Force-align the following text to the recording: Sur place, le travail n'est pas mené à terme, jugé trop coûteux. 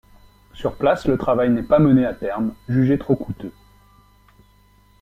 Sur 0.53 0.77
place, 0.79 1.05
le 1.07 1.15
travail 1.15 1.51
n'est 1.51 1.61
pas 1.61 1.77
mené 1.77 2.07
à 2.07 2.13
terme, 2.15 2.55
jugé 2.67 2.97
trop 2.97 3.15
coûteux. 3.15 3.53